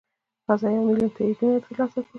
[0.47, 2.09] راځه یو میلیون تاییدونه ترلاسه کړو.